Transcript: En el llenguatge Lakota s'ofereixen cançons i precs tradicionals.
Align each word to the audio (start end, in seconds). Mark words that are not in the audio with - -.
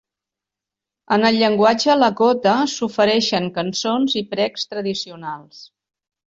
En 1.17 1.27
el 1.27 1.35
llenguatge 1.41 1.95
Lakota 1.99 2.53
s'ofereixen 2.71 3.51
cançons 3.59 4.17
i 4.23 4.25
precs 4.33 4.67
tradicionals. 4.73 5.63